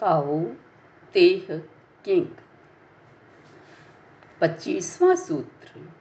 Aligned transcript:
ताओ 0.00 0.44
Teh 1.14 1.62
king. 2.04 2.26
पच्चीसवां 4.40 5.16
सूत्र। 5.16 5.92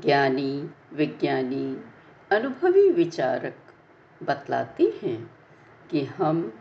ज्ञानी, 0.00 0.70
विज्ञानी, 0.92 1.84
अनुभवी 2.30 2.90
विचारक 2.90 3.54
बतलाते 4.22 5.00
हैं 5.02 5.30
कि 5.90 6.04
हम 6.04 6.58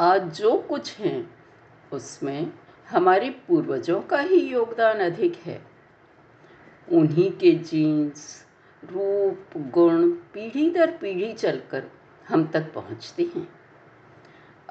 आज 0.00 0.38
जो 0.38 0.58
कुछ 0.58 0.98
हैं, 0.98 1.34
उसमें 1.92 2.52
हमारे 2.90 3.30
पूर्वजों 3.30 4.00
का 4.00 4.18
ही 4.18 4.40
योगदान 4.40 4.96
अधिक 4.98 5.34
है। 5.36 5.66
उन्हीं 6.92 7.32
के 7.32 7.52
जीन्स 7.52 8.46
रूप, 8.84 9.58
गुण, 9.58 10.10
पीढ़ी 10.10 10.70
दर 10.70 10.96
पीढ़ी 10.96 11.32
चलकर 11.32 11.90
हम 12.28 12.46
तक 12.46 12.72
पहुँचते 12.74 13.22
हैं। 13.36 13.55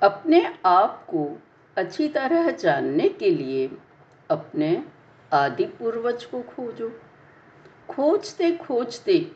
अपने 0.06 0.60
आप 0.66 1.06
को 1.10 1.42
अच्छी 1.78 2.10
तरह 2.10 2.52
जानने 2.52 3.10
के 3.10 3.30
लिए 3.30 3.72
अपने 4.30 4.86
आदि 5.34 5.66
पूर्वज 5.66 6.26
को 6.26 6.42
खोजो। 6.42 6.90
खोजते 7.90 8.52
खोजते 8.52 9.32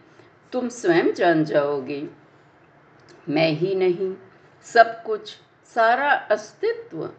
तुम 0.52 0.70
स्वयं 0.70 1.14
जान 1.14 1.44
जाओगे। 1.46 2.10
मैं 3.30 3.50
ही 3.50 3.76
नहीं, 3.76 4.16
सब 4.62 5.04
कुछ, 5.04 5.38
सारा 5.66 6.12
अस्तित्व 6.12 7.10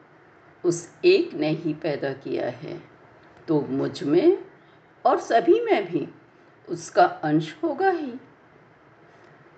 उस 0.65 0.95
एक 1.05 1.35
ने 1.35 1.49
ही 1.49 1.75
पैदा 1.75 2.13
किया 2.13 2.51
है। 2.51 2.83
तो 3.49 3.61
मुझमें 3.61 4.45
और 5.05 5.19
सभी 5.19 5.61
में 5.61 5.93
भी 5.93 6.09
उसका 6.69 7.05
अंश 7.05 7.57
होगा 7.65 7.91
ही। 7.91 8.13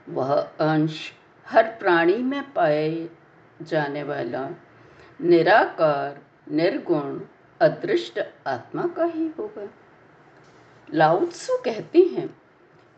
वह 0.09 0.35
अंश 0.61 1.13
हर 1.49 1.65
प्राणी 1.65 2.17
में 2.17 2.53
पाए 2.53 3.09
जाने 3.65 4.03
वाला। 4.03 4.51
निराकार, 5.21 6.21
निर्गुण, 6.51 7.21
अदृष्ट 7.61 8.21
आत्मा 8.47 8.87
का 8.87 9.05
ही 9.05 9.29
होगा। 9.29 9.69
लाउत्सु 10.95 11.57
कहते 11.65 11.99
हैं, 11.99 12.43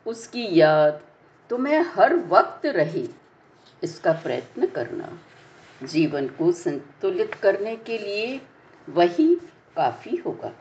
उसकी 0.06 0.60
याद 0.60 1.06
तुम्हें 1.50 1.80
हर 1.80 2.14
वक्त 2.14 2.66
रहे। 2.66 3.08
इसका 3.82 4.12
प्रयत्न 4.12 4.66
करना। 4.66 5.18
जीवन 5.82 6.28
को 6.28 6.52
संतुलित 6.52 7.34
करने 7.34 7.76
के 7.76 7.98
लिए 7.98 8.40
वही 8.88 9.36
काफ़ी 9.76 10.16
होगा। 10.16 10.52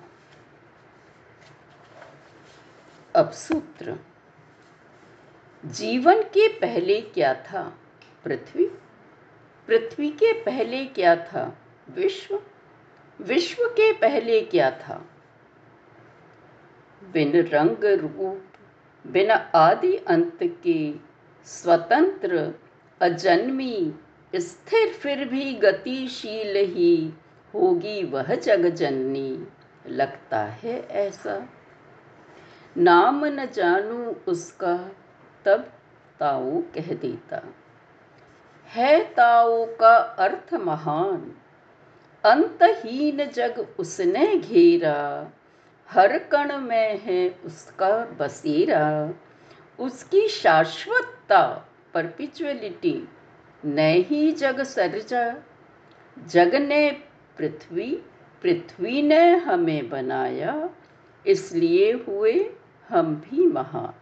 अब 3.15 3.31
सूत्र। 3.31 3.97
जीवन 5.65 6.21
के 6.21 6.47
पहले 6.59 7.01
क्या 7.01 7.33
था? 7.33 7.77
पृथ्वी 8.23 8.71
पृथ्वी 9.67 10.09
के 10.09 10.33
पहले 10.33 10.85
क्या 10.85 11.15
था? 11.15 11.57
विश्व? 11.95 12.43
विश्व 13.21 13.63
के 13.63 13.93
पहले 13.93 14.41
क्या 14.41 14.71
था? 14.71 15.05
बिन 17.03 17.41
रंग 17.41 17.83
रूप, 17.83 18.43
बिन 19.07 19.31
आदि 19.55 19.95
अंत 19.95 20.39
के 20.43 20.93
स्वतंत्र, 21.45 22.53
अजन्मी, 23.01 23.93
स्थिर 24.35 24.93
फिर 24.93 25.27
भी 25.27 25.53
गतिशील 25.53 26.55
ही 26.55 27.13
होगी 27.53 28.03
वह 28.03 28.35
जग 28.35 28.65
जननी। 28.65 29.47
लगता 29.87 30.39
है 30.39 30.87
ऐसा। 30.87 31.49
नाम 32.77 33.25
न 33.25 33.45
जानू 33.45 34.15
उसका, 34.27 34.91
तब 35.45 35.73
ताऊ 36.19 36.61
कह 36.61 36.93
देता। 36.93 37.53
है 38.73 39.03
ताओ 39.03 39.65
का 39.65 39.95
अर्थ 39.97 40.53
महान। 40.53 41.35
अंतहीन 42.25 43.25
जग 43.25 43.67
उसने 43.79 44.37
घेरा। 44.37 45.31
हर 45.89 46.17
कण 46.17 46.57
में 46.57 46.99
है 46.99 47.35
उसका 47.45 48.05
बसेरा। 48.05 49.13
उसकी 49.79 50.27
शाश्वतता 50.27 51.69
परपिचुअलिटी 51.93 53.07
ने 53.65 53.93
ही 53.93 54.31
जग 54.31 54.63
सर्जा। 54.63 55.35
जग 56.27 56.55
ने 56.55 56.91
पृथ्वी 57.37 58.03
पृथ्वी 58.41 59.01
ने 59.01 59.35
हमें 59.35 59.89
बनाया। 59.89 60.69
इसलिए 61.27 61.91
हुए 61.93 62.49
हम 62.89 63.15
भी 63.15 63.47
महान। 63.47 63.93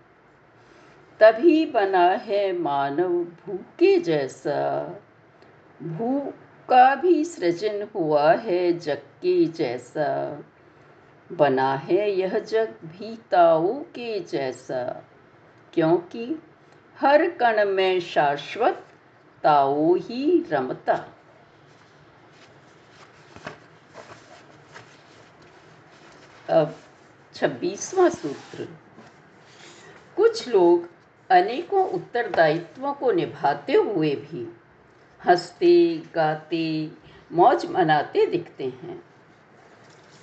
तभी 1.22 1.66
बना 1.66 2.08
है 2.08 2.58
मानव 2.58 3.10
भूखे 3.10 3.98
जैसा। 3.98 4.86
भू 5.84 6.34
का 6.70 6.96
भी 6.96 7.26
सृजन 7.26 7.88
हुआ 7.96 8.34
है 8.34 8.80
जग 8.80 8.98
के 8.98 9.46
जैसा। 9.46 10.40
बना 11.32 11.76
है 11.76 12.12
यह 12.12 12.40
जग 12.40 12.74
भी 12.84 13.20
ताओ 13.32 13.74
के 13.74 14.20
जैसा। 14.20 15.04
क्योंकि 15.74 16.42
हर 17.00 17.30
कण 17.30 17.66
में 17.66 18.00
शाश्वत 18.00 18.86
ताओ 19.44 19.96
ही 19.96 20.46
रमता। 20.50 21.10
अब 26.50 26.76
छब्बीसवां 27.34 28.10
सूत्र। 28.10 28.68
कुछ 30.16 30.48
लोग 30.48 31.01
अनेकों 31.32 31.88
उत्तरदायित्वों 31.90 32.94
को 32.94 33.12
निभाते 33.12 33.74
हुए 33.74 34.16
भी 34.16 34.58
हँसते 35.26 36.04
गाते 36.16 36.92
मौज 37.32 37.66
मनाते 37.66 38.26
दिखते 38.26 38.64
हैं। 38.64 39.04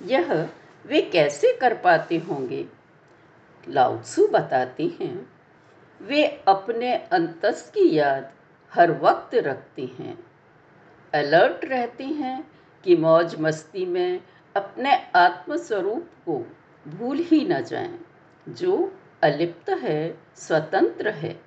यह 0.05 0.49
वे 0.85 1.01
कैसे 1.01 1.57
कर 1.61 1.73
पाते 1.73 2.17
होंगे? 2.17 2.65
लाउत्सु 3.69 4.27
बताते 4.27 4.83
हैं। 5.01 5.29
वे 6.01 6.43
अपने 6.47 6.93
अंतस 6.95 7.71
की 7.73 7.95
याद 7.95 8.31
हर 8.73 8.91
वक्त 8.91 9.35
रखते 9.35 9.85
हैं। 9.99 10.17
अलर्ट 11.13 11.65
रहते 11.65 12.03
हैं 12.03 12.51
कि 12.83 12.95
मौज 12.95 13.35
मस्ती 13.39 13.85
में 13.85 14.21
अपने 14.55 14.95
आत्मस्वरूप 15.15 16.07
को 16.25 16.37
भूल 16.87 17.17
ही 17.17 17.45
न 17.45 17.61
जाएँ, 17.61 17.99
जो 18.49 18.98
अलिप्त 19.21 19.69
है, 19.69 20.17
स्वतंत्र 20.35 21.09
है। 21.09 21.39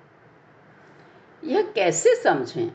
यह 1.43 1.61
कैसे 1.75 2.15
समझें? 2.15 2.71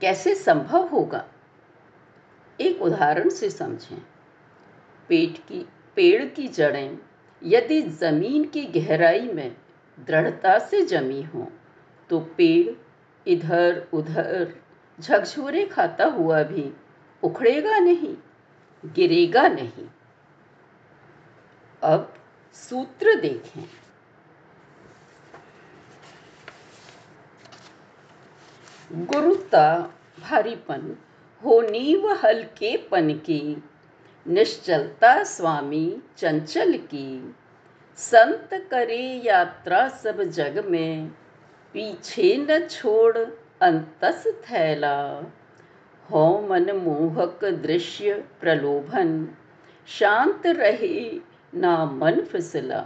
कैसे 0.00 0.34
संभव 0.34 0.86
होगा? 0.86 1.24
एक 2.60 2.82
उदाहरण 2.82 3.28
से 3.28 3.50
समझें। 3.50 3.98
पेट 5.08 5.38
की, 5.38 5.68
पेड़ 5.96 6.24
की 6.24 6.48
जड़ें 6.48 6.98
यदि 7.42 7.80
ज़मीन 7.82 8.44
की 8.44 8.64
गहराई 8.66 9.28
में 9.28 9.56
दृढ़ता 9.98 10.58
से 10.58 10.82
जमी 10.82 11.22
हो 11.22 11.50
तो 12.10 12.20
पेड़ 12.36 12.74
इधर 13.26 13.86
उधर 13.92 14.54
झकझोरे 15.00 15.64
खाता 15.66 16.04
हुआ 16.04 16.42
भी 16.42 16.72
उखड़ेगा 17.22 17.78
नहीं, 17.78 18.16
गिरेगा 18.84 19.46
नहीं। 19.48 19.88
अब 21.82 22.14
सूत्र 22.54 23.14
देखें। 23.20 23.64
गुरुता 28.92 29.78
भारीपन 30.20 30.96
हो 31.42 31.60
नीव 31.60 32.06
हल्केपन 32.12 33.10
की। 33.12 33.62
निश्चलता 34.26 35.22
स्वामी 35.24 36.02
चंचल 36.16 36.72
की। 36.72 37.34
संत 37.96 38.48
करे 38.70 39.02
यात्रा 39.24 39.88
सब 39.88 40.22
जग 40.22 40.64
में, 40.66 41.08
पीछे 41.74 42.36
न 42.36 42.58
छोड़ 42.66 43.16
अंतस 43.62 44.24
थैला। 44.26 45.22
हो 46.10 46.26
मन 46.50 46.70
मोहक 46.76 47.44
दृश्य 47.44 48.14
प्रलोभन, 48.40 49.28
शांत 49.88 50.46
रहे 50.46 51.20
ना 51.54 51.84
मन 51.84 52.20
फिसला। 52.22 52.84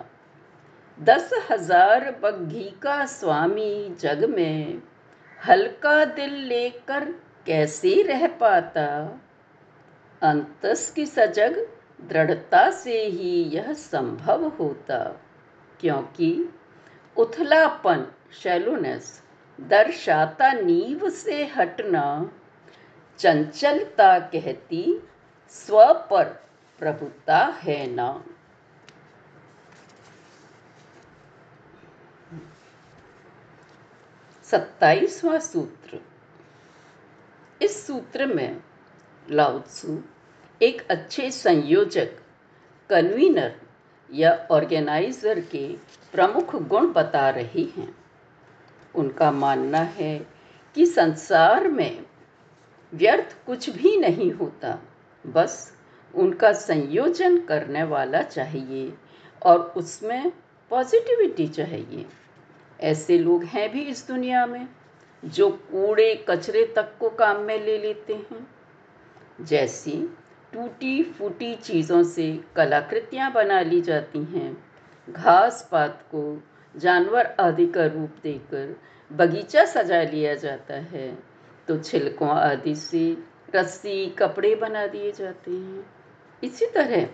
दस 0.98 1.30
हज़ार 1.50 2.16
बग्घी 2.22 2.70
का 2.82 3.04
स्वामी 3.06 3.96
जग 4.00 4.24
में 4.24 4.82
हल्का 5.48 6.04
दिल 6.04 6.34
लेकर 6.34 7.04
कैसे 7.46 8.02
रह 8.02 8.26
पाता? 8.26 8.86
अंतस 10.22 10.92
की 10.96 11.06
सजग 11.06 11.66
दृढ़ता 12.00 12.70
से 12.70 13.04
ही 13.04 13.42
यह 13.42 13.72
संभव 13.72 14.46
होता, 14.48 15.20
क्योंकि 15.80 16.48
उथलापन 17.16 18.06
शैलोनेस 18.32 19.22
दर्शाता 19.60 20.52
नींव 20.52 21.10
से 21.10 21.44
हटना, 21.46 22.32
चंचलता 23.18 24.18
कहती 24.18 25.08
स्व 25.48 25.92
पर 26.10 26.24
प्रभुता 26.78 27.38
है 27.38 27.86
ना 27.94 28.24
सत्ताईसवां 34.52 35.40
सूत्र। 35.40 35.98
इस 37.62 37.86
सूत्र 37.86 38.26
में 38.26 38.62
लाउत्सु 39.30 39.98
एक 40.62 40.86
अच्छे 40.90 41.30
संयोजक, 41.30 42.08
कन्वीनर 42.90 43.54
या 44.14 44.48
ऑर्गेनाइजर 44.50 45.40
के 45.40 45.76
प्रमुख 46.12 46.56
गुण 46.56 46.92
बता 46.92 47.30
रही 47.30 47.64
हैं। 47.76 47.96
उनका 48.94 49.30
मानना 49.30 49.78
है 49.78 50.26
कि 50.74 50.86
संसार 50.86 51.68
में 51.68 52.06
व्यर्थ 52.94 53.36
कुछ 53.46 53.70
भी 53.70 53.96
नहीं 53.96 54.32
होता, 54.32 54.78
बस 55.26 55.76
उनका 56.14 56.52
संयोजन 56.52 57.40
करने 57.40 57.82
वाला 57.82 58.22
चाहिए 58.22 58.94
और 59.42 59.58
उसमें 59.76 60.32
पॉजिटिविटी 60.70 61.48
चाहिए। 61.48 62.06
ऐसे 62.82 63.18
लोग 63.18 63.44
हैं 63.44 63.72
भी 63.72 63.80
इस 63.80 64.08
दुनिया 64.08 64.46
में, 64.46 64.68
जो 65.24 65.50
कूड़े 65.50 66.24
कचरे 66.28 66.72
तक 66.76 66.98
को 67.00 67.10
काम 67.10 67.40
में 67.40 67.66
ले 67.66 67.78
लेते 67.78 68.14
हैं। 68.14 68.46
जैसी 69.40 70.16
टूटी 70.52 71.02
फूटी 71.02 71.54
चीज़ों 71.54 72.02
से 72.02 72.40
कलाकृतियाँ 72.56 73.32
बना 73.32 73.60
ली 73.60 73.80
जाती 73.80 74.18
हैं। 74.18 74.64
घास 75.10 75.68
पात 75.72 76.02
को 76.02 76.42
जानवर 76.76 77.26
आदि 77.40 77.66
का 77.66 77.86
रूप 77.86 78.10
देकर 78.22 78.80
बगीचा 79.12 79.64
सजा 79.64 80.02
लिया 80.02 80.34
जाता 80.34 80.74
है। 80.74 81.18
तो 81.68 81.78
छिलकों 81.78 82.28
आदि 82.28 82.74
से 82.74 83.16
रस्सी, 83.54 84.06
कपड़े 84.06 84.54
बना 84.54 84.86
दिए 84.86 85.12
जाते 85.12 85.50
हैं। 85.50 85.86
इसी 86.44 86.66
तरह 86.66 87.08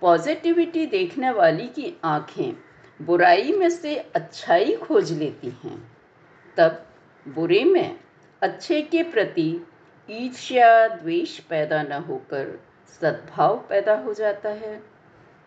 पॉजिटिविटी 0.00 0.86
देखने 0.86 1.30
वाली 1.30 1.66
की 1.66 2.00
आँखें 2.04 2.69
बुराई 3.02 3.52
में 3.52 3.70
से 3.70 3.96
अच्छाई 3.96 4.74
खोज 4.76 5.12
लेती 5.12 5.48
हैं, 5.64 5.92
तब 6.56 6.86
बुरे 7.28 7.64
में 7.64 8.00
अच्छे 8.42 8.82
के 8.82 9.02
प्रति 9.02 9.66
ईर्ष्या, 10.10 10.88
द्वेष 10.88 11.38
पैदा 11.40 11.82
न 11.82 11.92
होकर 11.92 12.60
सद्भाव 13.00 13.56
पैदा 13.68 13.94
हो 13.98 14.14
जाता 14.14 14.48
है 14.48 14.82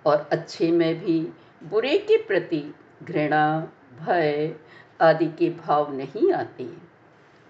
और 0.06 0.30
अच्छे 0.32 0.72
में 0.72 1.00
भी 1.00 1.20
बुरे 1.64 1.98
के 1.98 2.18
प्रति 2.18 2.64
घृणा, 3.04 3.72
भय 4.00 4.56
आदि 5.02 5.28
के 5.28 5.50
भाव 5.50 5.94
नहीं 5.94 6.32
आते। 6.34 6.70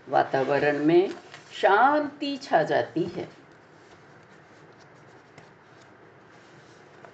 वातावरण 0.09 0.85
में 0.85 1.09
शांति 1.51 2.38
छा 2.38 2.63
जाती 2.63 3.03
है। 3.03 3.29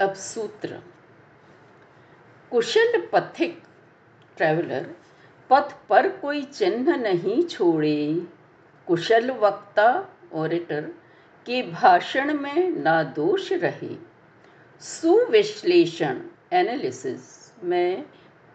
अब 0.01 0.13
सूत्र। 0.13 0.79
कुशल 2.51 3.01
पथिक 3.13 3.61
ट्रैवलर 4.37 4.85
पथ 5.49 5.73
पर 5.89 6.07
कोई 6.09 6.41
चिन्ह 6.43 6.95
नहीं 6.95 7.43
छोड़े। 7.43 8.27
कुशल 8.87 9.31
वक्ता 9.31 9.87
ओरेटर 10.33 10.81
के 11.45 11.61
भाषण 11.63 12.33
में 12.33 12.69
ना 12.69 13.03
दोष 13.03 13.51
रहे। 13.51 13.95
सुविश्लेषण 14.81 16.21
एनालिसिस 16.53 17.53
में 17.63 18.03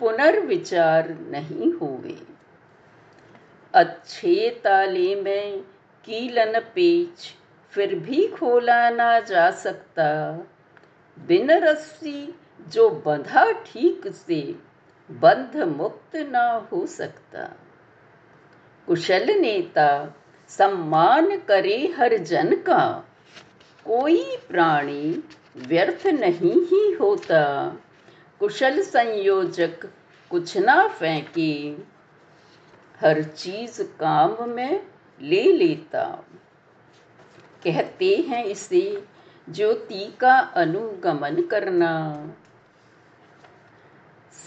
पुनर्विचार 0.01 1.09
नहीं 1.31 1.73
हुए 1.73 2.17
अच्छे 3.75 4.51
ताले 4.65 5.15
में 5.15 5.61
कीलन 6.05 6.61
पेच, 6.75 7.35
फिर 7.73 7.95
भी 7.95 8.27
खोला 8.29 8.91
ना 8.91 9.21
जा 9.21 9.51
सकता। 9.51 10.33
बिन 11.19 11.51
रस्सी 11.51 12.35
जो 12.69 12.91
बंधा 12.91 13.53
ठीक 13.53 14.09
से, 14.09 14.55
बंध 15.11 15.57
मुक्त 15.57 16.17
ना 16.17 16.69
हो 16.73 16.87
सकता। 16.87 17.57
कुशल 18.87 19.41
नेता, 19.41 20.15
सम्मान 20.49 21.39
करे 21.39 21.95
हर 21.99 22.17
जन 22.17 22.57
का। 22.57 23.09
कोई 23.85 24.37
प्राणी 24.51 25.25
व्यर्थ 25.57 26.07
नहीं 26.07 26.67
ही 26.67 26.93
होता। 26.93 27.67
कुशल 28.41 28.83
संयोजक 28.83 29.85
कुछ 30.31 30.57
ना 30.57 30.89
फेंके। 30.89 31.77
हर 33.01 33.23
चीज़ 33.23 33.83
काम 33.83 34.49
में 34.49 34.87
ले 35.23 35.53
लेता। 35.53 36.25
कहते 37.65 38.17
हैं 38.17 38.45
इसे 38.45 39.05
ज्योति 39.51 40.15
का 40.21 40.39
अनुगमन 40.39 41.43
करना। 41.43 42.27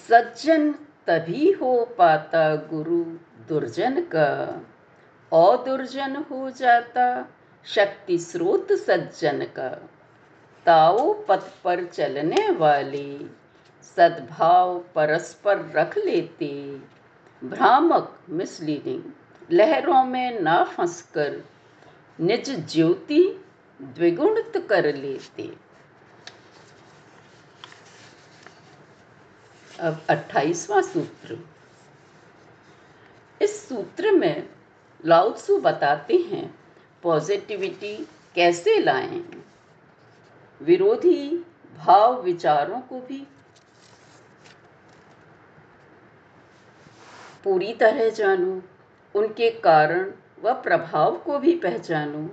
सज्जन 0.10 0.72
तभी 1.08 1.52
हो 1.52 1.86
पाता 1.98 2.56
गुरु 2.56 3.04
दुर्जन 3.48 4.02
का। 4.02 4.28
अदुर्जन 5.34 6.16
हो 6.16 6.50
जाता 6.50 7.28
शक्ति 7.66 8.18
स्रोत 8.18 8.72
सज्जन 8.72 9.44
का। 9.44 9.70
ताओ 10.66 11.14
पथ 11.14 11.42
पर 11.64 11.84
चलने 11.86 12.50
वाले, 12.50 13.20
सद्भाव 13.82 14.80
परस्पर 14.96 15.72
रख 15.76 15.98
लेते। 15.98 16.82
भ्रामक 17.44 18.20
मिसलीडिंग 18.30 19.04
लहरों 19.52 20.04
में 20.04 20.40
ना 20.40 20.64
फंसकर 20.64 21.44
निज 22.22 22.68
ज्योति 22.74 23.46
द्विगुणित 23.82 24.68
कर 24.70 24.96
लेते। 24.96 25.67
अब 29.80 30.02
अट्ठाईसवां 30.10 30.82
सूत्र। 30.82 31.38
इस 33.42 33.70
सूत्र 33.70 34.12
में 34.12 34.50
लाउत्सु 35.06 35.58
बताते 35.58 36.14
हैं, 36.14 36.60
पॉजिटिविटी 37.04 38.08
कैसे 38.36 38.80
लाएँ? 38.80 39.44
विरोधी 40.62 41.46
भाव 41.78 42.22
विचारों 42.22 42.82
को 42.82 43.00
भी। 43.00 43.28
पूरी 47.44 47.74
तरह 47.74 48.10
जानो, 48.10 48.62
उनके 49.16 49.52
कारण 49.52 50.12
व 50.44 50.54
प्रभाव 50.54 51.18
को 51.18 51.40
भी 51.40 51.56
पहचानो, 51.56 52.30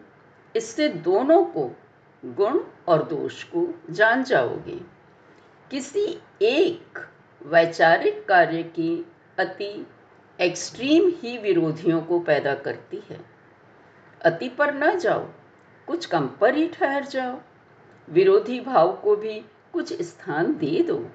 इससे 0.57 0.89
दोनों 0.89 1.45
को, 1.45 1.77
गुण 2.25 2.61
और 2.89 3.03
दोष 3.03 3.45
को 3.45 3.75
जान 3.91 4.25
जाओगे। 4.25 4.81
किसी 5.71 6.21
एक 6.43 7.09
वैचारिक 7.45 8.25
कार्य 8.29 8.63
की 8.63 9.07
अति 9.39 9.87
एक्सट्रीम 10.41 11.11
ही 11.17 11.39
विरोधियों 11.39 12.01
को 12.01 12.19
पैदा 12.21 12.55
करती 12.55 13.03
है। 13.11 13.19
अति 14.21 14.49
पर 14.49 14.75
न 14.75 14.99
जाओ, 14.99 15.29
कुछ 15.87 16.07
कम 16.07 16.27
पर 16.27 16.55
ही 16.55 16.69
ठहर 16.69 17.05
जाओ। 17.05 17.39
विरोधी 18.09 18.61
भाव 18.61 18.93
को 18.93 19.17
भी 19.17 19.39
कुछ 19.73 19.93
स्थान 20.03 20.55
दे 20.55 20.83
दो। 20.83 21.11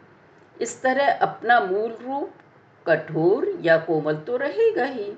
इस 0.62 0.82
तरह 0.82 1.12
अपना 1.12 1.60
मूल 1.60 1.92
रूप 1.92 2.34
कठोर 2.88 3.48
या 3.62 3.78
कोमल 3.78 4.16
तो 4.18 4.38
रहेगा 4.38 4.86
ही, 4.86 5.12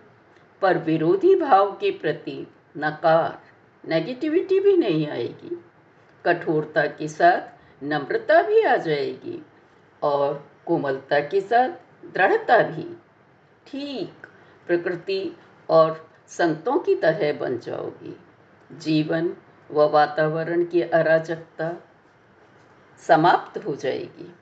पर 0.62 0.78
विरोधी 0.78 1.36
भाव 1.36 1.72
के 1.72 1.92
प्रति 1.92 2.48
नकार 2.78 3.40
नेगेटिविटी 3.88 4.60
भी 4.60 4.78
नहीं 4.78 5.08
आएगी। 5.08 5.64
कठोरता 6.26 6.86
के 6.86 7.08
साथ 7.08 7.84
नम्रता 7.84 8.42
भी 8.42 8.62
आ 8.62 8.76
जाएगी 8.76 9.46
और 10.04 10.51
कोमलता 10.66 11.20
के 11.20 11.42
साथ, 11.42 11.70
दृढ़ता 12.06 12.58
भी। 12.64 12.98
ठीक, 13.68 14.28
प्रकृति 14.68 15.38
और 15.70 16.10
संतों 16.28 16.80
की 16.80 16.96
तरह 16.96 17.34
बन 17.34 17.58
जाओगी। 17.58 18.18
जीवन 18.72 19.34
व 19.72 19.90
वातावरण 19.90 20.64
की 20.66 20.82
अराजकता 20.82 21.72
समाप्त 22.98 23.58
हो 23.66 23.76
जाएगी। 23.76 24.36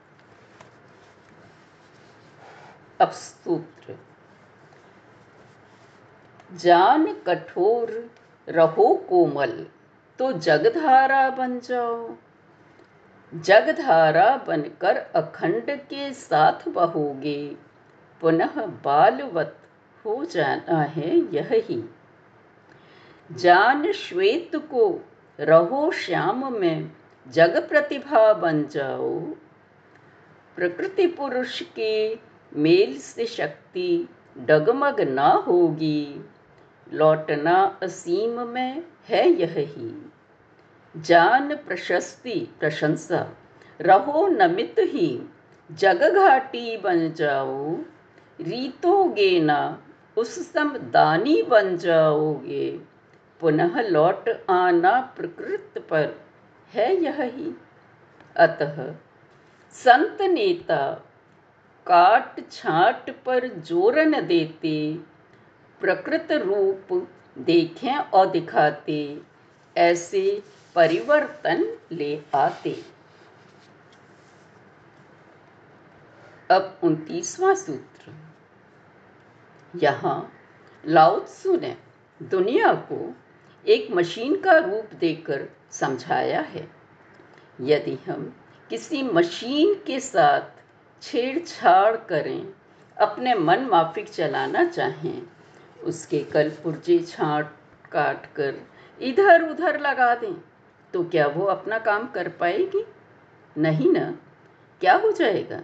अपसूत्र 3.01 3.97
जान 6.53 7.13
कठोर 7.27 8.11
रहो 8.49 8.95
कोमल 9.09 9.67
तो 10.19 10.31
जगधारा 10.33 11.29
बन 11.29 11.59
जाओ। 11.59 12.15
जगधारा 13.36 14.38
बनकर 14.48 14.98
अखंड 14.98 15.65
के 15.69 16.13
साथ 16.13 16.69
बहोगे। 16.69 17.55
पुनः 18.21 18.65
बालवत 18.65 19.57
हो 20.05 20.25
जाना 20.25 20.81
है 20.81 21.17
यह। 21.17 21.50
ही 21.51 21.89
जान 23.31 23.91
श्वेत 23.91 24.55
को 24.55 25.09
रहो 25.39 25.91
श्याम 25.91 26.59
में, 26.59 26.91
जग 27.27 27.69
प्रतिभा 27.69 28.33
बन 28.33 28.67
जाओ। 28.67 29.19
प्रकृति 30.55 31.07
पुरुष 31.07 31.62
के 31.62 32.19
मेल 32.55 32.98
से 32.98 33.25
शक्ति 33.25 34.09
डगमग 34.38 35.01
ना 35.01 35.29
होगी। 35.29 36.25
लौटना 36.93 37.79
असीम 37.83 38.48
में 38.48 38.83
है 39.09 39.29
यह। 39.29 39.55
ही 39.57 40.08
जान 40.96 41.55
प्रशस्ति 41.55 42.50
प्रशंसा। 42.60 43.27
रहो 43.81 44.27
नमित 44.27 44.75
ही 44.79 45.29
जग 45.72 46.01
घाटी 46.15 46.77
बन 46.77 47.12
जाओ। 47.12 47.75
रीतोगे 48.41 49.39
ना, 49.39 49.84
उस 50.17 50.53
सम 50.53 50.69
दानी 50.77 51.41
बन 51.43 51.77
जाओगे। 51.77 52.79
पुनः 53.39 53.81
लौट 53.81 54.29
आना 54.50 55.13
प्रकृत 55.17 55.86
पर, 55.89 56.22
है 56.74 56.96
यह। 57.03 57.22
ही 57.24 57.55
अतः 58.36 58.96
संत 59.72 60.22
नेता, 60.22 60.93
काट 61.88 62.39
छाट 62.51 63.10
पर 63.10 63.48
ज़ोर 63.48 64.00
न 64.00 64.22
देते, 64.22 64.93
प्रकृत 65.81 66.31
रूप 66.31 67.08
देखें 67.38 67.96
और 67.96 68.29
दिखाते। 68.29 69.22
ऐसे 69.77 70.41
परिवर्तन 70.75 71.77
ले 71.91 72.21
आते। 72.35 72.83
अब 76.51 76.79
उनतीसवां 76.83 77.55
सूत्र। 77.55 78.13
यहाँ 79.75 80.33
लाउत्सु 80.83 81.55
ने 81.55 81.75
दुनिया 82.21 82.73
को 82.73 83.15
एक 83.67 83.91
मशीन 83.91 84.39
का 84.41 84.57
रूप 84.57 84.93
देकर 84.93 85.47
समझाया 85.71 86.41
है। 86.41 86.67
यदि 87.61 87.97
हम 88.07 88.33
किसी 88.69 89.03
मशीन 89.03 89.73
के 89.88 89.99
साथ 89.99 90.41
छेड़छाड़ 91.01 91.95
करें, 91.97 92.53
अपने 92.97 93.33
मन 93.35 93.65
माफिक 93.65 94.09
चलाना 94.09 94.63
चाहें, 94.65 95.21
उसके 95.83 96.19
कल 96.23 96.49
पुर्जे 96.49 96.99
छाट 96.99 97.51
काट 97.91 98.25
कर 98.25 98.61
इधर 99.01 99.43
उधर 99.43 99.79
लगा 99.79 100.15
दें। 100.15 100.35
तो 100.93 101.03
क्या 101.03 101.27
वो 101.27 101.46
अपना 101.46 101.79
काम 101.79 102.08
कर 102.08 102.29
पाएगी? 102.29 102.86
नहीं 103.58 103.91
ना। 103.91 104.17
क्या 104.81 104.96
हो 104.96 105.12
जाएगा? 105.12 105.62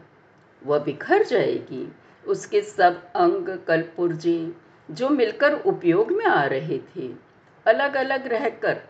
वह 0.66 0.80
बिखर 0.80 1.24
जाएगी। 1.24 1.92
उसके 2.28 2.62
सब 2.62 3.12
अंग 3.16 3.60
कलपुर्जे, 3.68 4.54
जो 4.92 5.10
मिलकर 5.10 5.54
उपयोग 5.54 6.12
में 6.12 6.26
आ 6.26 6.44
रहे 6.44 6.78
थे 6.78 7.08
अलग 7.68 7.96
अलग 7.96 8.28
रहकर 8.28 8.82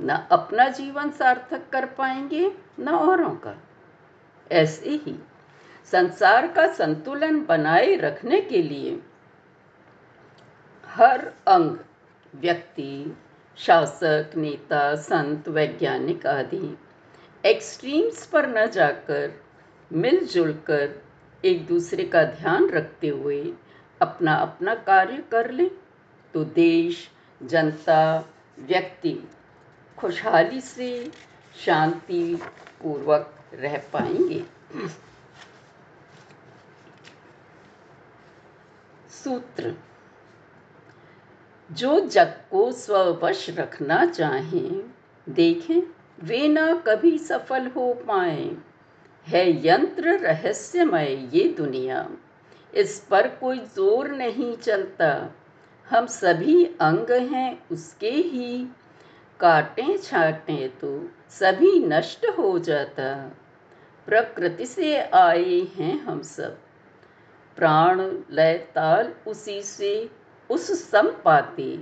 न 0.00 0.28
अपना 0.32 0.68
जीवन 0.68 1.10
सार्थक 1.10 1.62
कर 1.72 1.86
पाएँगे, 1.86 2.52
न 2.80 2.88
औरों 2.88 3.30
का। 3.30 3.62
ऐसे 4.52 4.90
ही 4.90 5.18
संसार 5.84 6.48
का 6.48 6.66
संतुलन 6.66 7.44
बनाए 7.44 7.96
रखने 7.96 8.40
के 8.40 8.62
लिए 8.62 9.02
हर 10.86 11.32
अंग, 11.48 11.76
व्यक्ति 12.34 13.16
शासक, 13.58 14.30
नेता, 14.36 14.94
संत, 14.94 15.48
वैज्ञानिक 15.48 16.26
आदि। 16.26 16.76
एक्सट्रीम्स 17.44 18.26
पर 18.26 18.48
न 18.48 18.66
जाकर 18.70 19.32
मिलजुल 19.90 20.52
कर 20.66 21.02
एक 21.44 21.66
दूसरे 21.66 22.04
का 22.04 22.22
ध्यान 22.24 22.68
रखते 22.70 23.08
हुए 23.08 23.42
अपना 24.00 24.34
अपना 24.34 24.74
कार्य 24.74 25.24
कर 25.30 25.50
लें 25.50 25.70
तो 26.34 26.44
देश, 26.44 27.08
जनता, 27.40 28.28
व्यक्ति 28.58 29.28
खुशहाली 29.98 30.60
से 30.60 31.10
शांति 31.56 32.40
पूर्वक 32.82 33.34
रह 33.54 33.76
पाएँगे। 33.92 34.42
सूत्र 39.10 39.74
जो 41.70 41.98
जग 42.00 42.34
को 42.50 42.70
स्ववश 42.72 43.46
रखना 43.50 44.04
चाहें, 44.06 44.82
देखें, 45.26 45.82
वे 46.22 46.46
ना 46.48 46.72
कभी 46.86 47.16
सफल 47.18 47.66
हो 47.66 47.92
पाए। 48.06 48.50
है 49.26 49.66
यंत्र 49.66 50.16
रहस्यमय 50.18 51.12
ये 51.32 51.44
दुनिया, 51.56 52.06
इस 52.72 52.98
पर 53.10 53.28
कोई 53.40 53.58
ज़ोर 53.76 54.10
नहीं 54.10 54.56
चलता। 54.56 55.08
हम 55.86 56.06
सभी 56.06 56.64
अंग 56.80 57.10
हैं 57.32 57.58
उसके 57.72 58.10
ही, 58.10 58.66
काटें 59.40 59.96
छाटें 59.98 60.68
तो 60.78 60.90
सभी 61.30 61.78
नष्ट 61.78 62.26
हो 62.38 62.58
जाता। 62.58 63.14
प्रकृति 64.08 64.66
से 64.66 64.96
आए 64.98 65.60
हैं 65.76 65.98
हम 66.00 66.20
सब, 66.22 66.58
प्राण 67.56 68.00
लय 68.30 68.56
ताल 68.74 69.12
उसी 69.26 69.60
से 69.62 69.94
उस 70.50 70.90
सम 70.90 71.10
पाते 71.24 71.76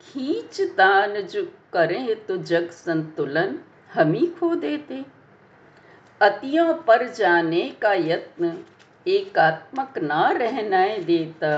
खींच 0.00 0.60
तान 0.76 1.20
जो 1.22 1.44
करें 1.72 2.24
तो 2.26 2.36
जग 2.36 2.70
संतुलन 2.70 3.58
हम 3.94 4.12
ही 4.12 4.26
खो 4.26 4.54
देते। 4.54 5.04
अतियों 6.20 6.74
पर 6.74 7.06
जाने 7.08 7.68
का 7.82 7.92
यत्न, 7.92 8.64
एकात्मक 9.06 9.98
ना 9.98 10.30
रहना 10.30 10.86
देता। 10.98 11.54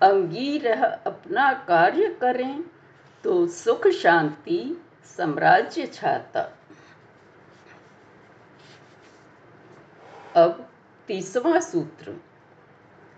अंगी 0.00 0.58
रह 0.58 0.84
अपना 0.84 1.52
कार्य 1.68 2.08
करें 2.20 2.62
तो 3.24 3.46
सुख 3.46 3.86
शांति 3.92 4.60
साम्राज्य 5.06 5.86
छाता। 5.86 6.40
अब 10.36 10.66
तीसवा 11.08 11.60
सूत्र। 11.60 12.14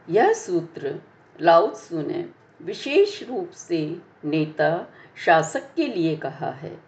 यह 0.09 0.33
सूत्र 0.33 0.95
लाउत्सु 1.39 2.01
ने 2.03 2.25
विशेष 2.63 3.23
रूप 3.23 3.51
से 3.51 3.97
नेता 4.25 4.87
शासक 5.17 5.75
के 5.77 5.87
लिए 5.87 6.17
कहा 6.17 6.51
है। 6.51 6.81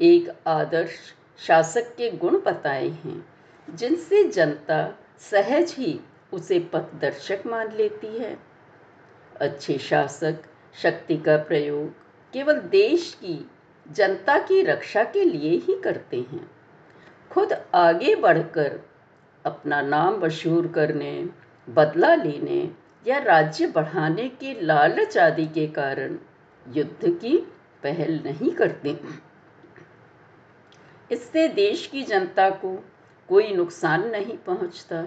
एक 0.00 0.32
आदर्श 0.46 1.14
शासक 1.46 1.96
के 1.96 2.10
गुण 2.10 2.40
बताए 2.40 2.88
हैं, 2.88 3.26
जिनसे 3.74 4.24
जनता 4.24 4.98
सहज 5.18 5.74
ही 5.78 6.00
उसे 6.32 6.58
पथदर्शक 6.58 7.42
मान 7.46 7.72
लेती 7.72 8.18
है। 8.18 8.38
अच्छे 9.40 9.78
शासक 9.78 10.42
शक्ति 10.82 11.16
का 11.16 11.36
प्रयोग 11.36 11.88
केवल 12.32 12.58
देश 12.58 13.14
की 13.14 13.50
जनता 13.90 14.38
की 14.38 14.62
रक्षा 14.62 15.04
के 15.04 15.24
लिए 15.24 15.50
ही 15.50 15.80
करते 15.80 16.16
हैं। 16.16 16.50
खुद 17.30 17.52
आगे 17.74 18.14
बढ़कर 18.14 18.80
अपना 19.46 19.80
नाम 19.80 20.20
मशहूर 20.20 20.68
करने, 20.68 21.28
बदला 21.70 22.14
लेने 22.14 22.70
या 23.06 23.18
राज्य 23.18 23.66
बढ़ाने 23.66 24.28
के 24.28 24.60
लालच 24.60 25.18
आदि 25.18 25.46
के 25.46 25.66
कारण 25.66 26.18
युद्ध 26.68 27.20
की 27.20 27.38
पहल 27.82 28.20
नहीं 28.24 28.50
करते। 28.50 29.00
इससे 31.10 31.48
देश 31.48 31.86
की 31.86 32.02
जनता 32.02 32.50
को 32.50 32.84
कोई 33.28 33.54
नुकसान 33.54 34.08
नहीं 34.08 34.36
पहुँचता। 34.36 35.06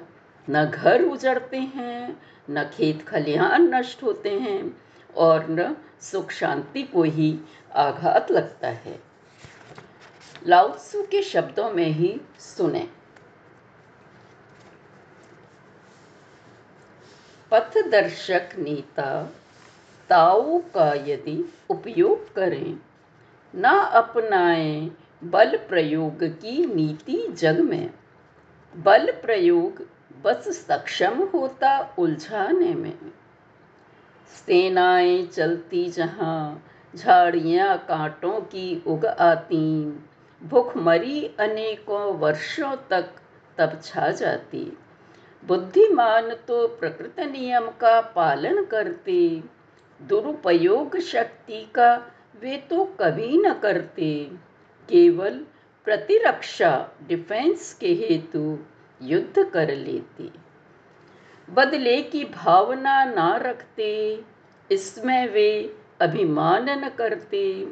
न 0.50 0.66
घर 0.66 1.04
उजड़ते 1.04 1.58
हैं, 1.58 2.22
न 2.50 2.64
खेत 2.64 3.08
खलिहान 3.08 3.76
नष्ट 3.76 4.04
होते 4.04 4.30
हैं, 4.30 4.82
और 5.18 5.50
न 5.50 5.76
सुख 6.02 6.32
शांति 6.32 6.84
को 6.84 7.04
ही 7.04 7.40
आघात 7.76 8.32
लगता 8.32 8.68
है। 8.68 9.00
लाउत्सु 10.48 11.04
के 11.04 11.22
शब्दों 11.22 11.72
में 11.72 11.88
ही 11.88 12.22
सुने। 12.40 12.90
पथदर्शक 17.56 18.50
नेता 18.60 19.24
ताओ 20.10 20.60
का 20.60 20.94
यदि 20.94 21.54
उपयोग 21.70 22.34
करें, 22.34 22.78
न 23.56 23.64
अपनाएँ 23.94 24.98
बल 25.24 25.58
प्रयोग 25.58 26.24
की 26.24 26.76
नीति 26.76 27.28
जग 27.30 27.60
में। 27.60 27.94
बल 28.78 29.12
प्रयोग 29.12 29.88
बस 30.24 30.66
सक्षम 30.68 31.24
होता 31.24 31.96
उलझाने 32.00 32.74
में। 32.74 32.98
सेनाएँ 34.46 35.26
चलती 35.26 35.90
जहाँ 35.90 36.64
झाड़ियाँ 36.96 37.78
कांटों 37.78 38.42
की 38.42 38.84
उग 38.88 39.06
आती, 39.06 39.86
भूखमरी 40.44 41.36
अनेकों 41.40 42.14
वर्षों 42.14 42.76
तक 42.90 43.10
तब 43.58 43.80
छा 43.84 44.10
जाती। 44.10 44.78
बुद्धिमान 45.48 46.30
तो 46.48 46.68
प्रकृत 46.68 47.20
नियम 47.20 47.68
का 47.68 48.02
पालन 48.02 48.64
करते, 48.66 49.44
दुरुपयोग 50.02 50.98
शक्ति 51.00 51.62
का 51.76 51.96
वे 52.42 52.58
तो 52.58 52.86
कभी 52.86 53.38
न 53.38 53.54
करते। 53.54 54.32
केवल 54.90 55.46
प्रतिरक्षा, 55.86 56.92
डिफेंस 57.08 57.74
के 57.74 57.94
हेतु 57.94 58.60
युद्ध 59.02 59.44
कर 59.44 59.76
लेते। 59.76 60.30
बदले 61.50 62.02
की 62.02 62.24
भावना 62.24 63.04
ना 63.06 63.36
रखते, 63.38 64.24
इसमें 64.72 65.30
वे 65.30 65.76
अभिमान 66.02 66.70
न 66.70 66.90
करते, 66.90 67.68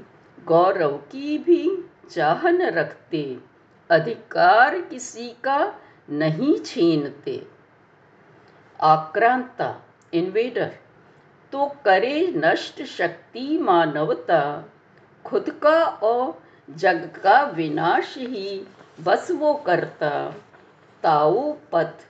गौरव 0.45 0.97
की 0.97 1.37
भी 1.37 1.89
चाह 2.11 2.49
न 2.49 2.61
रखते, 2.61 3.37
अधिकार 3.89 4.81
किसी 4.81 5.27
का 5.43 5.75
नहीं 6.09 6.59
छीनते। 6.59 7.60
आक्रांता 8.83 9.73
इन्वेडर 10.13 10.71
तो 11.53 11.65
करे 11.85 12.27
नष्ट 12.35 12.81
शक्ति 12.83 13.57
मानवता, 13.57 14.69
खुद 15.25 15.49
का 15.63 15.83
और 15.83 16.41
जग 16.69 17.05
का 17.23 17.41
विनाश 17.43 18.17
ही 18.17 18.67
बस 19.01 19.31
वो 19.31 19.53
करता। 19.53 20.09
ताऊ 21.03 21.51
पथ, 21.71 22.05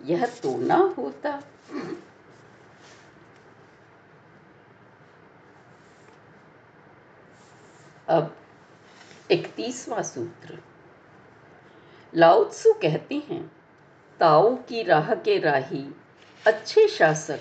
यह 0.00 0.26
तो 0.42 0.56
ना 0.56 0.76
होता। 0.98 1.42
अब 8.08 8.36
इकतीसवा 9.30 10.02
सूत्र। 10.02 10.58
लाउत्सु 12.14 12.72
कहते 12.72 13.14
हैं 13.14 13.40
ताओ 14.20 14.54
की 14.56 14.82
राह 14.82 15.14
के 15.14 15.38
राही 15.38 15.84
अच्छे 16.46 16.88
शासक, 16.88 17.38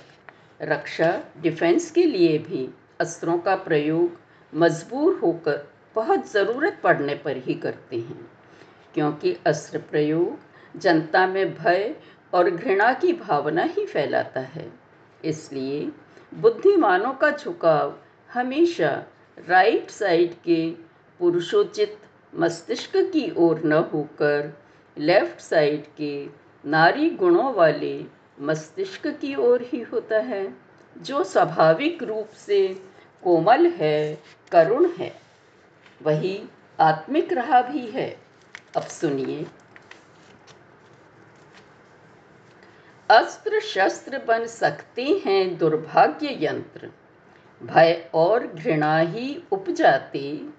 रक्षा 0.62 1.24
डिफेंस 1.42 1.92
के 1.92 2.04
लिए 2.04 2.38
भी 2.38 2.70
अस्त्रों 3.00 3.38
का 3.40 3.56
प्रयोग 3.56 4.18
मजबूर 4.54 5.20
होकर 5.24 5.68
बहुत 5.96 6.32
ज़रूरत 6.32 6.80
पड़ने 6.84 7.16
पर 7.16 7.38
ही 7.38 7.54
करते 7.54 7.96
हैं। 7.96 8.32
क्योंकि 8.94 9.36
अस्त्र 9.46 9.78
प्रयोग 9.78 10.80
जनता 10.80 11.28
में 11.28 11.54
भय 11.56 11.96
और 12.34 12.50
घृणा 12.50 12.94
की 12.94 13.14
भावना 13.14 13.64
ही 13.64 13.86
फैलाता 13.86 14.40
है। 14.40 14.72
इसलिए 15.26 15.92
बुद्धिमानों 16.34 17.14
का 17.14 17.32
झुकाव 17.32 17.96
हमेशा 18.34 19.06
राइट 19.48 19.90
साइड 19.90 20.34
के 20.34 20.72
पुरुषोचित 21.20 21.98
मस्तिष्क 22.36 22.92
की 22.96 23.34
ओर 23.38 23.62
न 23.66 23.74
होकर 23.74 24.54
लेफ़्ट 24.98 25.40
साइड 25.40 25.86
के 25.98 26.28
नारी 26.66 27.10
गुणों 27.10 27.54
वाले 27.54 28.15
मस्तिष्क 28.42 29.08
की 29.08 29.36
ओर 29.36 29.62
ही 29.62 29.82
होता 29.82 30.18
है, 30.18 30.56
जो 30.98 31.24
स्वाभाविक 31.24 32.04
रूप 32.04 32.30
से 32.30 32.84
कोमल 33.24 33.66
है, 33.66 34.24
करुण 34.52 34.90
है। 34.92 35.22
वही 36.04 36.44
आत्मिक 36.80 37.34
रहा 37.34 37.62
भी 37.62 37.88
है। 37.88 38.22
अब 38.78 38.84
सुनिए। 38.84 39.46
अस्त्र 43.10 43.60
शस्त्र 43.60 44.20
बन 44.20 44.46
सकते 44.46 45.04
हैं 45.26 45.58
दुर्भाग्य 45.58 46.46
यंत्र। 46.46 46.92
भय 47.64 48.10
और 48.14 48.48
घृणा 48.48 48.98
ही 48.98 49.44
उपजाते, 49.52 50.50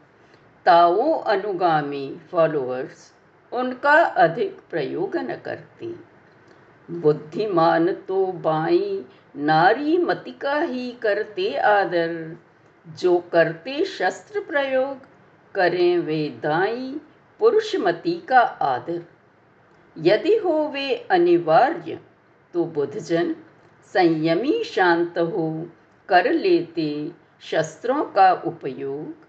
ताओ 0.64 1.12
अनुगामी 1.12 2.21
फॉलोअर्स 2.30 3.12
उनका 3.52 4.04
अधिक 4.04 4.59
प्रयोग 4.71 5.16
न 5.16 5.37
करती। 5.37 6.04
बुद्धिमान 6.90 7.92
तो 7.92 8.26
बाई, 8.26 9.04
नारी 9.36 9.98
मति 9.98 10.30
का 10.30 10.60
ही 10.60 10.92
करते 10.92 11.54
आदर। 11.54 12.36
जो 12.88 13.18
करते 13.18 13.84
शस्त्र 13.84 14.40
प्रयोग, 14.40 14.98
करें 15.54 15.98
वे 15.98 16.28
दाई, 16.28 17.00
पुरुष 17.38 17.76
मति 17.76 18.22
का 18.28 18.40
आदर। 18.40 19.02
यदि 19.98 20.36
हो 20.36 20.68
वे 20.68 20.94
अनिवार्य 21.10 22.00
तो 22.52 22.64
बुद्धजन 22.64 23.36
संयमी 23.92 24.64
शांत 24.64 25.18
हो, 25.18 25.66
कर 26.08 26.32
लेते 26.32 27.12
शस्त्रों 27.40 28.04
का 28.04 28.32
उपयोग। 28.32 29.26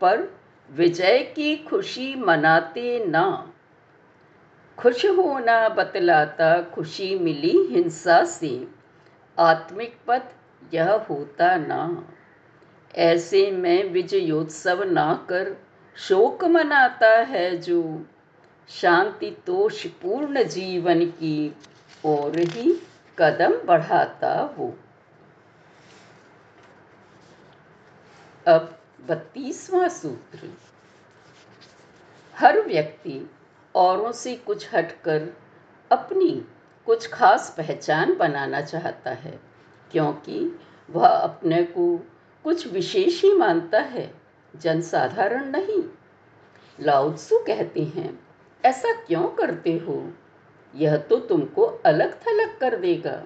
पर 0.00 0.34
विजय 0.70 1.18
की 1.18 1.56
खुशी 1.56 2.14
मनाते 2.14 3.06
ना। 3.06 3.53
खुश 4.78 5.06
होना 5.06 5.68
बतलाता 5.68 6.62
खुशी 6.62 7.18
मिली 7.18 7.66
हिंसा 7.66 8.24
से। 8.24 8.68
आत्मिक 9.38 9.96
पथ 10.06 10.22
यह 10.74 10.92
होता 10.92 11.56
ना। 11.56 12.08
ऐसे 12.94 13.50
में 13.50 13.84
विजयोत्सव 13.84 14.82
ना 14.82 15.26
कर 15.28 15.56
शोक 15.96 16.44
मनाता 16.44 17.10
है 17.10 17.58
जो। 17.58 18.06
शांति 18.68 19.36
तोष 19.46 19.86
पूर्ण 19.86 20.42
जीवन 20.42 21.06
की 21.06 21.56
ओर 22.04 22.38
ही 22.38 22.82
कदम 23.18 23.52
बढ़ाता 23.64 24.54
हो। 24.58 24.78
अब 28.46 28.78
बत्तीसवां 29.06 29.88
सूत्र। 29.88 30.50
हर 32.38 32.60
व्यक्ति 32.60 33.30
औरों 33.74 34.12
से 34.12 34.36
कुछ 34.36 34.74
हटकर 34.74 35.36
अपनी 35.90 36.44
कुछ 36.86 37.06
खास 37.06 37.54
पहचान 37.56 38.14
बनाना 38.14 38.60
चाहता 38.60 39.10
है, 39.10 39.40
क्योंकि 39.92 40.58
वह 40.90 41.06
अपने 41.06 41.62
को 41.62 42.06
कुछ 42.44 42.66
विशेष 42.66 43.22
ही 43.22 43.32
मानता 43.34 43.80
है, 43.80 44.14
जनसाधारण 44.56 45.44
नहीं। 45.44 45.82
लाउत्सु 46.80 47.38
कहते 47.38 47.82
हैं, 47.82 48.20
ऐसा 48.64 48.92
क्यों 48.92 49.28
करते 49.28 49.72
हो? 49.78 50.12
यह 50.74 50.96
तो 50.96 51.18
तुमको 51.18 51.62
अलग 51.62 52.14
थलग 52.14 52.58
कर 52.58 52.76
देगा। 52.76 53.22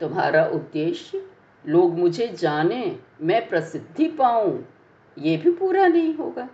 तुम्हारा 0.00 0.44
उद्देश्य, 0.44 1.26
लोग 1.66 1.98
मुझे 1.98 2.28
जाने, 2.28 2.98
मैं 3.20 3.48
प्रसिद्धि 3.48 4.08
पाऊँ, 4.08 4.68
ये 5.18 5.36
भी 5.36 5.50
पूरा 5.50 5.86
नहीं 5.86 6.14
होगा। 6.14 6.48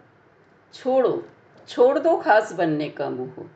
छोड़ो 0.74 1.28
छोड़ 1.68 1.98
दो 1.98 2.16
खास 2.16 2.52
बनने 2.52 2.88
का 2.88 3.10
मुँह। 3.10 3.50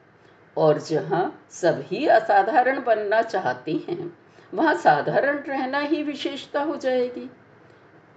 और 0.57 0.79
जहाँ 0.79 1.47
सभी 1.51 2.07
असाधारण 2.07 2.85
बनना 2.85 3.23
चाहते 3.23 3.73
हैं, 3.73 4.19
वहाँ 4.55 4.75
साधारण 4.75 5.39
रहना 5.39 5.79
ही 5.79 6.03
विशेषता 6.03 6.63
हो 6.63 6.77
जाएगी। 6.77 7.31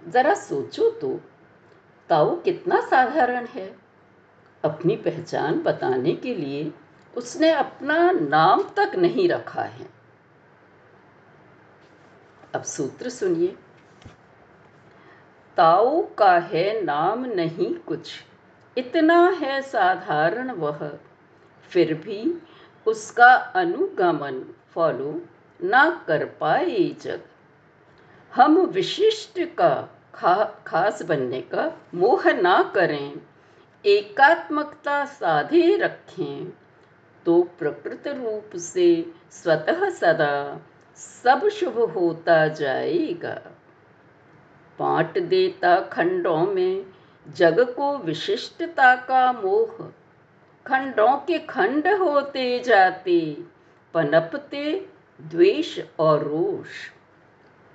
जरा 0.08 0.34
सोचो 0.34 0.90
तो 0.90 1.20
ताऊ 2.08 2.40
कितना 2.40 2.80
साधारण 2.80 3.46
है। 3.46 3.76
अपनी 4.64 4.96
पहचान 4.96 5.60
बताने 5.60 6.12
के 6.12 6.34
लिए 6.34 6.72
उसने 7.16 7.50
अपना 7.50 8.10
नाम 8.10 8.62
तक 8.76 8.92
नहीं 8.96 9.28
रखा 9.28 9.62
है। 9.62 9.86
अब 12.54 12.62
सूत्र 12.62 13.08
सुनिए। 13.08 13.56
ताऊ 15.56 16.02
का 16.18 16.38
है 16.38 16.82
नाम 16.82 17.24
नहीं 17.24 17.74
कुछ। 17.74 18.12
इतना 18.76 19.18
है 19.30 19.60
साधारण 19.62 20.50
वह। 20.50 20.88
फिर 21.70 21.94
भी 21.94 22.22
उसका 22.86 23.32
अनुगमन 23.34 24.44
फॉलो 24.70 25.22
ना 25.60 25.84
कर 26.06 26.24
पाए 26.40 26.88
जग। 27.02 27.20
हम 28.32 28.58
विशिष्ट 28.58 29.40
का 29.56 29.88
खा, 30.14 30.44
खास 30.66 31.02
बनने 31.02 31.40
का 31.40 31.72
मोह 31.94 32.30
ना 32.32 32.62
करें, 32.74 33.20
एकात्मकता 33.84 35.04
साधे 35.04 35.76
रखें 35.76 36.52
तो 37.26 37.42
प्रकृत 37.58 38.08
रूप 38.08 38.56
से 38.56 38.88
स्वतः 39.32 39.88
सदा 39.90 40.60
सब 40.96 41.48
शुभ 41.48 41.78
होता 41.96 42.46
जाएगा। 42.48 43.34
बांट 44.78 45.18
देता 45.18 45.80
खंडों 45.80 46.44
में 46.46 46.84
जग 47.28 47.60
को 47.60 47.98
विशिष्टता 47.98 48.96
का 48.96 49.32
मोह, 49.32 49.88
खंडों 50.66 51.16
के 51.16 51.38
खंड 51.38 51.86
होते 51.86 52.58
जाते, 52.60 53.36
पनपते 53.94 54.86
द्वेष 55.20 55.80
और 55.98 56.22
रोष। 56.22 56.68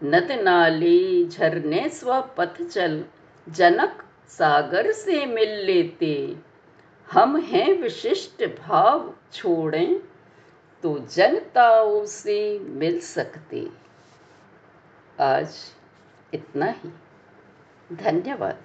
नद 0.03 0.31
नाले 0.31 1.25
झरने 1.25 1.89
स्व 1.89 2.21
पथ 2.37 2.61
चल, 2.61 3.05
जनक 3.49 4.03
सागर 4.27 4.91
से 4.91 5.25
मिल 5.25 5.49
लेते। 5.49 6.35
हम 7.11 7.37
हैं 7.37 7.81
विशिष्ट 7.81 8.59
भाव 8.59 9.13
छोड़ें 9.33 9.99
तो 10.83 10.99
जनताओं 10.99 12.05
से 12.05 12.59
मिल 12.59 12.99
सकते। 12.99 13.67
आज 15.19 15.55
इतना 16.33 16.65
ही। 16.65 16.89
धन्यवाद। 17.95 18.57